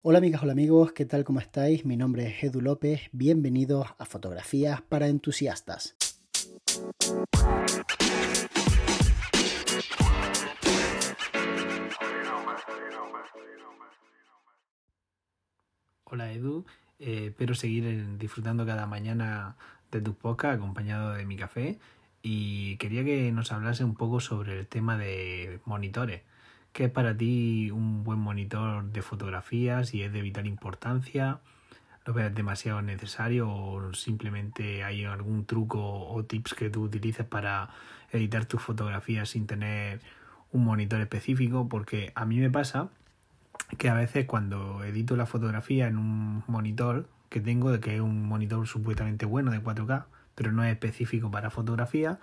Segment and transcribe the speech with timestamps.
[0.00, 1.24] Hola amigas, hola amigos, ¿qué tal?
[1.24, 1.84] ¿Cómo estáis?
[1.84, 5.96] Mi nombre es Edu López, bienvenidos a Fotografías para Entusiastas.
[16.04, 16.64] Hola Edu,
[17.00, 19.56] eh, espero seguir disfrutando cada mañana
[19.90, 21.80] de tu podcast acompañado de mi café
[22.22, 26.22] y quería que nos hablase un poco sobre el tema de monitores.
[26.78, 31.40] ¿Qué es para ti un buen monitor de fotografías y es de vital importancia?
[32.06, 37.70] ¿Lo ves demasiado necesario o simplemente hay algún truco o tips que tú utilices para
[38.12, 40.00] editar tus fotografías sin tener
[40.52, 41.68] un monitor específico?
[41.68, 42.90] Porque a mí me pasa
[43.76, 48.00] que a veces cuando edito la fotografía en un monitor que tengo, de que es
[48.00, 50.04] un monitor supuestamente bueno de 4K,
[50.36, 52.20] pero no es específico para fotografía,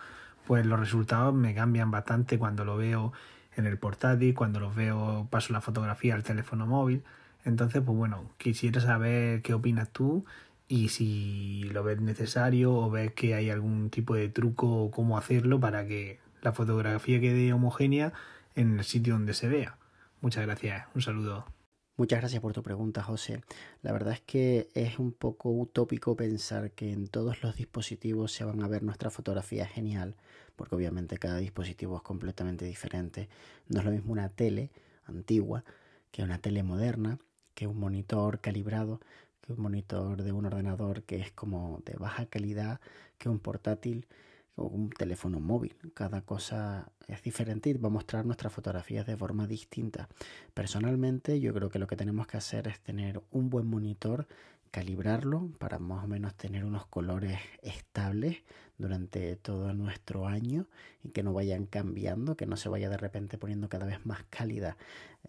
[0.47, 3.11] pues los resultados me cambian bastante cuando lo veo
[3.55, 7.03] en el portátil, cuando los veo paso la fotografía al teléfono móvil.
[7.43, 10.25] Entonces, pues bueno, quisiera saber qué opinas tú
[10.67, 15.17] y si lo ves necesario o ves que hay algún tipo de truco o cómo
[15.17, 18.13] hacerlo para que la fotografía quede homogénea
[18.55, 19.77] en el sitio donde se vea.
[20.21, 21.45] Muchas gracias, un saludo.
[21.97, 23.41] Muchas gracias por tu pregunta, José.
[23.81, 28.43] La verdad es que es un poco utópico pensar que en todos los dispositivos se
[28.43, 30.15] van a ver nuestra fotografía genial,
[30.55, 33.29] porque obviamente cada dispositivo es completamente diferente.
[33.67, 34.71] No es lo mismo una tele
[35.05, 35.63] antigua
[36.11, 37.19] que una tele moderna,
[37.53, 39.01] que un monitor calibrado,
[39.41, 42.79] que un monitor de un ordenador que es como de baja calidad,
[43.17, 44.07] que un portátil
[44.55, 45.75] o un teléfono móvil.
[45.93, 50.07] Cada cosa es diferente y va a mostrar nuestras fotografías de forma distinta.
[50.53, 54.27] Personalmente yo creo que lo que tenemos que hacer es tener un buen monitor,
[54.75, 58.39] calibrarlo para más o menos tener unos colores estables
[58.77, 60.67] durante todo nuestro año
[61.01, 64.25] y que no vayan cambiando, que no se vaya de repente poniendo cada vez más
[64.29, 64.75] cálida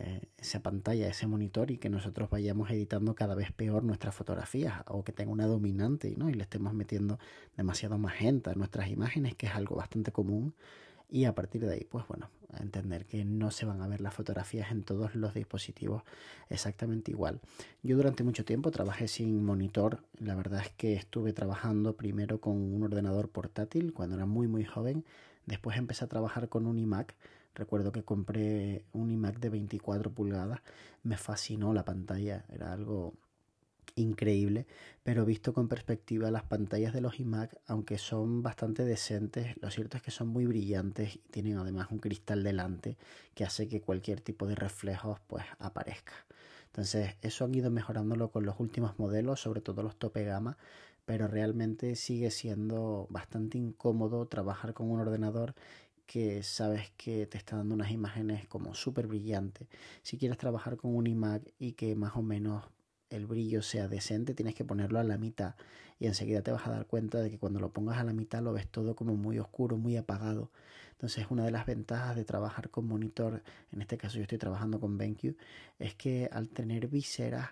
[0.01, 4.83] eh, esa pantalla, ese monitor y que nosotros vayamos editando cada vez peor nuestras fotografías
[4.89, 6.29] o que tenga una dominante ¿no?
[6.29, 7.21] y le estemos metiendo
[7.57, 10.57] demasiado magenta a nuestras imágenes, que es algo bastante común
[11.09, 12.31] y a partir de ahí, pues bueno,
[12.63, 16.03] entender que no se van a ver las fotografías en todos los dispositivos
[16.49, 17.41] exactamente igual.
[17.83, 22.55] Yo durante mucho tiempo trabajé sin monitor, la verdad es que estuve trabajando primero con
[22.55, 25.05] un ordenador portátil cuando era muy muy joven,
[25.47, 27.15] después empecé a trabajar con un iMac,
[27.55, 30.61] recuerdo que compré un iMac de 24 pulgadas,
[31.03, 33.15] me fascinó la pantalla, era algo
[33.95, 34.67] increíble,
[35.03, 39.97] pero visto con perspectiva las pantallas de los iMac, aunque son bastante decentes, lo cierto
[39.97, 42.97] es que son muy brillantes y tienen además un cristal delante
[43.35, 46.13] que hace que cualquier tipo de reflejos pues aparezca.
[46.67, 50.59] Entonces, eso han ido mejorándolo con los últimos modelos, sobre todo los tope gama,
[51.07, 55.55] pero realmente sigue siendo bastante incómodo trabajar con un ordenador
[56.07, 59.69] que sabes que te está dando unas imágenes como súper brillantes.
[60.03, 62.65] Si quieres trabajar con un iMac y que más o menos
[63.11, 65.55] el brillo sea decente, tienes que ponerlo a la mitad
[65.99, 68.43] y enseguida te vas a dar cuenta de que cuando lo pongas a la mitad
[68.43, 70.51] lo ves todo como muy oscuro, muy apagado.
[70.93, 74.81] Entonces una de las ventajas de trabajar con monitor, en este caso yo estoy trabajando
[74.81, 75.37] con BenQ,
[75.79, 77.51] es que al tener viseras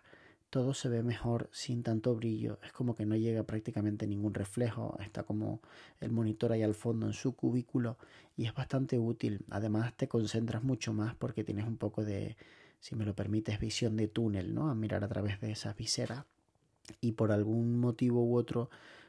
[0.50, 4.96] todo se ve mejor sin tanto brillo, es como que no llega prácticamente ningún reflejo,
[5.00, 5.60] está como
[6.00, 7.98] el monitor ahí al fondo en su cubículo
[8.36, 9.44] y es bastante útil.
[9.50, 12.36] Además te concentras mucho más porque tienes un poco de
[12.84, 14.68] si me lo permites, visión de túnel, ¿no?
[14.68, 16.26] A mirar a través de esas viseras.
[17.00, 18.68] Y por algún motivo u otro,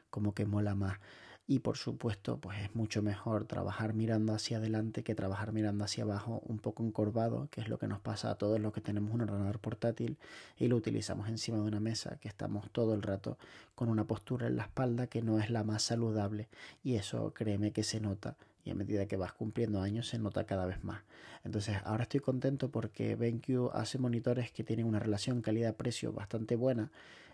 [0.09, 1.00] como que mola más.
[1.47, 6.03] Y por supuesto, pues es mucho mejor trabajar mirando hacia adelante que trabajar mirando hacia
[6.03, 9.13] abajo, un poco encorvado, que es lo que nos pasa a todos los que tenemos
[9.13, 10.17] un ordenador portátil
[10.57, 13.38] y lo utilizamos encima de una mesa, que estamos todo el rato
[13.75, 16.47] con una postura en la espalda que no es la más saludable.
[16.84, 20.45] Y eso créeme que se nota y a medida que vas cumpliendo años se nota
[20.45, 21.03] cada vez más.
[21.44, 26.91] Entonces ahora estoy contento porque BenQ hace monitores que tienen una relación calidad-precio bastante buena.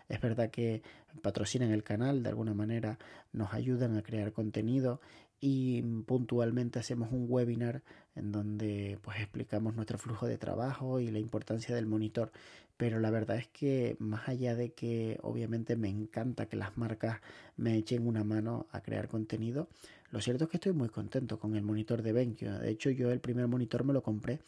[0.08, 0.82] Es verdad que
[1.22, 2.98] patrocinan el canal, de alguna manera
[3.32, 5.00] nos ayudan a crear contenido
[5.40, 7.82] y puntualmente hacemos un webinar
[8.14, 12.30] en donde pues explicamos nuestro flujo de trabajo y la importancia del monitor.
[12.76, 17.20] Pero la verdad es que más allá de que obviamente me encanta que las marcas
[17.56, 19.68] me echen una mano a crear contenido
[20.12, 23.10] lo cierto es que estoy muy contento con el monitor de BenQ de hecho yo
[23.10, 24.40] el primer monitor me lo compré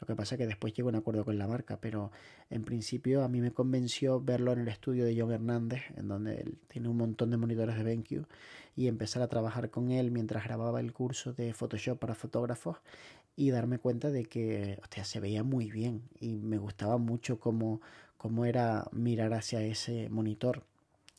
[0.00, 2.12] lo que pasa es que después llegó un acuerdo con la marca, pero
[2.50, 6.40] en principio a mí me convenció verlo en el estudio de John Hernández, en donde
[6.40, 8.26] él tiene un montón de monitores de BenQ,
[8.76, 12.76] y empezar a trabajar con él mientras grababa el curso de Photoshop para fotógrafos
[13.34, 17.80] y darme cuenta de que hostia, se veía muy bien y me gustaba mucho cómo,
[18.16, 20.62] cómo era mirar hacia ese monitor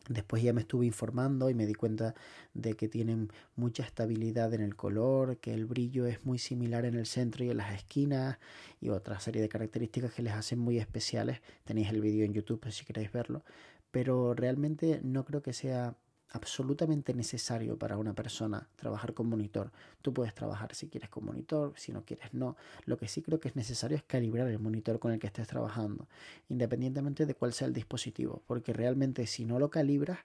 [0.09, 2.15] Después ya me estuve informando y me di cuenta
[2.55, 6.95] de que tienen mucha estabilidad en el color, que el brillo es muy similar en
[6.95, 8.39] el centro y en las esquinas
[8.81, 11.41] y otra serie de características que les hacen muy especiales.
[11.63, 13.43] Tenéis el vídeo en YouTube si queréis verlo,
[13.91, 15.95] pero realmente no creo que sea
[16.31, 19.71] absolutamente necesario para una persona trabajar con monitor.
[20.01, 22.55] Tú puedes trabajar si quieres con monitor, si no quieres no.
[22.85, 25.47] Lo que sí creo que es necesario es calibrar el monitor con el que estés
[25.47, 26.07] trabajando,
[26.49, 30.19] independientemente de cuál sea el dispositivo, porque realmente si no lo calibras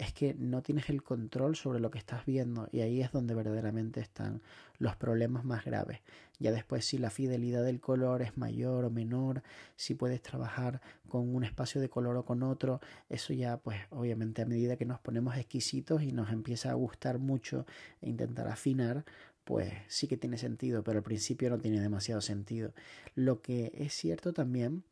[0.00, 3.34] es que no tienes el control sobre lo que estás viendo y ahí es donde
[3.34, 4.40] verdaderamente están
[4.78, 6.00] los problemas más graves.
[6.38, 9.42] Ya después si la fidelidad del color es mayor o menor,
[9.76, 12.80] si puedes trabajar con un espacio de color o con otro,
[13.10, 17.18] eso ya pues obviamente a medida que nos ponemos exquisitos y nos empieza a gustar
[17.18, 17.66] mucho
[18.00, 19.04] e intentar afinar,
[19.44, 22.72] pues sí que tiene sentido, pero al principio no tiene demasiado sentido.
[23.14, 24.82] Lo que es cierto también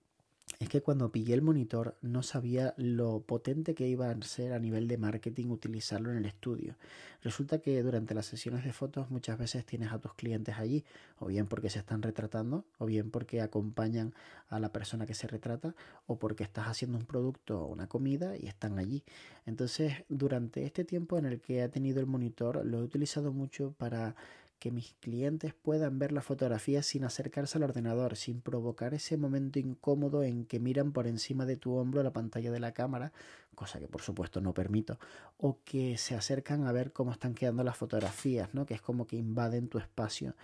[0.58, 4.58] es que cuando pillé el monitor no sabía lo potente que iba a ser a
[4.58, 6.75] nivel de marketing utilizarlo en el estudio.
[7.22, 10.84] Resulta que durante las sesiones de fotos muchas veces tienes a tus clientes allí,
[11.20, 14.14] o bien porque se están retratando, o bien porque acompañan
[14.49, 15.76] a la persona que se retrata,
[16.06, 19.04] o porque estás haciendo un producto o una comida y están allí.
[19.46, 23.75] Entonces, durante este tiempo en el que he tenido el monitor, lo he utilizado mucho
[23.78, 24.16] para
[24.58, 29.58] que mis clientes puedan ver la fotografía sin acercarse al ordenador, sin provocar ese momento
[29.58, 33.12] incómodo en que miran por encima de tu hombro la pantalla de la cámara,
[33.55, 34.99] cosa que por supuesto no permito,
[35.37, 38.66] o que se acercan a ver cómo están quedando las fotografías, ¿no?
[38.66, 40.34] que es como que invaden tu espacio.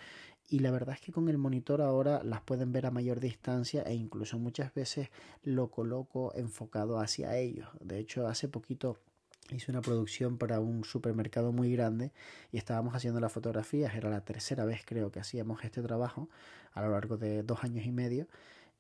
[0.49, 3.83] Y la verdad es que con el monitor ahora las pueden ver a mayor distancia
[3.83, 5.09] e incluso muchas veces
[5.43, 7.69] lo coloco enfocado hacia ellos.
[7.81, 8.99] De hecho, hace poquito
[9.51, 12.13] hice una producción para un supermercado muy grande
[12.53, 16.29] y estábamos haciendo las fotografías, era la tercera vez creo que hacíamos este trabajo
[16.73, 18.27] a lo largo de dos años y medio.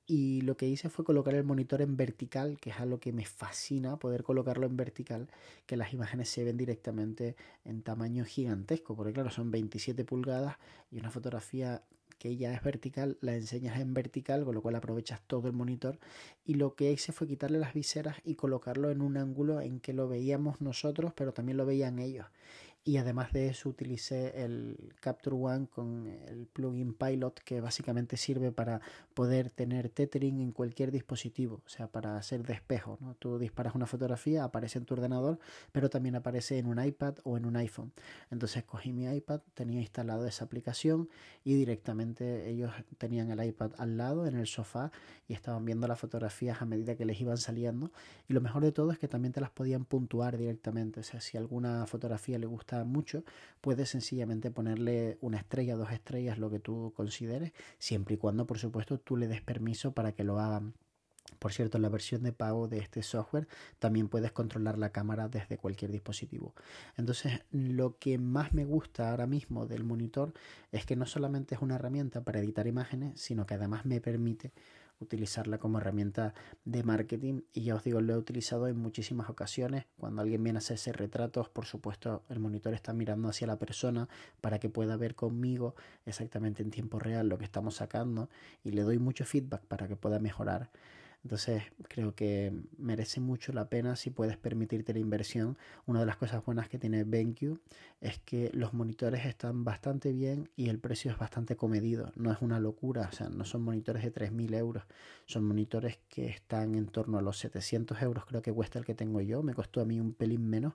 [0.06, 3.24] Y lo que hice fue colocar el monitor en vertical, que es algo que me
[3.24, 5.30] fascina poder colocarlo en vertical,
[5.64, 10.56] que las imágenes se ven directamente en tamaño gigantesco, porque claro, son 27 pulgadas
[10.90, 11.82] y una fotografía
[12.24, 15.98] que ya es vertical, la enseñas en vertical, con lo cual aprovechas todo el monitor.
[16.46, 19.92] Y lo que hice fue quitarle las viseras y colocarlo en un ángulo en que
[19.92, 22.24] lo veíamos nosotros, pero también lo veían ellos.
[22.86, 28.52] Y además de eso utilicé el Capture One con el plugin Pilot que básicamente sirve
[28.52, 28.82] para
[29.14, 32.98] poder tener tethering en cualquier dispositivo, o sea, para hacer despejo.
[33.00, 33.14] ¿no?
[33.14, 35.38] Tú disparas una fotografía, aparece en tu ordenador,
[35.72, 37.90] pero también aparece en un iPad o en un iPhone.
[38.30, 41.08] Entonces cogí mi iPad, tenía instalado esa aplicación
[41.42, 44.92] y directamente ellos tenían el iPad al lado en el sofá
[45.26, 47.92] y estaban viendo las fotografías a medida que les iban saliendo.
[48.28, 51.22] Y lo mejor de todo es que también te las podían puntuar directamente, o sea,
[51.22, 53.22] si alguna fotografía le gusta mucho,
[53.60, 58.58] puedes sencillamente ponerle una estrella, dos estrellas, lo que tú consideres, siempre y cuando, por
[58.58, 60.74] supuesto, tú le des permiso para que lo hagan.
[61.38, 63.48] Por cierto, en la versión de pago de este software
[63.78, 66.54] también puedes controlar la cámara desde cualquier dispositivo.
[66.96, 70.32] Entonces, lo que más me gusta ahora mismo del monitor
[70.72, 74.52] es que no solamente es una herramienta para editar imágenes, sino que además me permite
[75.00, 79.86] utilizarla como herramienta de marketing y ya os digo, lo he utilizado en muchísimas ocasiones.
[79.98, 84.08] Cuando alguien viene a hacerse retratos, por supuesto, el monitor está mirando hacia la persona
[84.40, 85.74] para que pueda ver conmigo
[86.06, 88.28] exactamente en tiempo real lo que estamos sacando
[88.62, 90.70] y le doy mucho feedback para que pueda mejorar.
[91.24, 95.56] Entonces creo que merece mucho la pena si puedes permitirte la inversión.
[95.86, 97.58] Una de las cosas buenas que tiene BenQ
[98.02, 102.12] es que los monitores están bastante bien y el precio es bastante comedido.
[102.14, 104.84] No es una locura, o sea, no son monitores de 3.000 euros.
[105.24, 108.94] Son monitores que están en torno a los 700 euros creo que cuesta el que
[108.94, 109.42] tengo yo.
[109.42, 110.74] Me costó a mí un pelín menos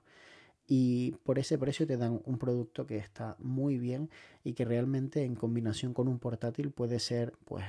[0.66, 4.10] y por ese precio te dan un producto que está muy bien
[4.44, 7.64] y que realmente en combinación con un portátil puede ser pues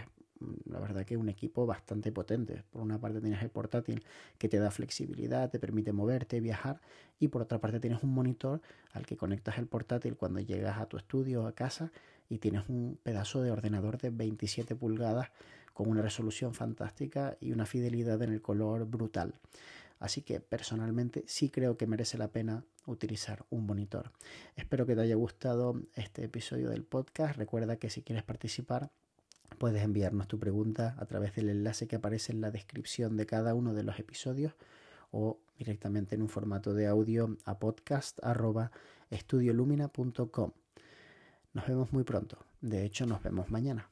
[0.66, 2.64] la verdad que un equipo bastante potente.
[2.72, 4.04] Por una parte tienes el portátil
[4.38, 6.82] que te da flexibilidad, te permite moverte, viajar
[7.20, 8.62] y por otra parte tienes un monitor
[8.94, 11.92] al que conectas el portátil cuando llegas a tu estudio o a casa
[12.30, 15.32] y tienes un pedazo de ordenador de 27 pulgadas
[15.74, 19.36] con una resolución fantástica y una fidelidad en el color brutal.
[20.00, 24.12] Así que personalmente sí creo que merece la pena utilizar un monitor.
[24.56, 27.38] Espero que te haya gustado este episodio del podcast.
[27.38, 28.90] Recuerda que si quieres participar
[29.62, 33.54] Puedes enviarnos tu pregunta a través del enlace que aparece en la descripción de cada
[33.54, 34.56] uno de los episodios
[35.12, 40.52] o directamente en un formato de audio a podcast.estudiolumina.com.
[41.54, 42.40] Nos vemos muy pronto.
[42.60, 43.91] De hecho, nos vemos mañana.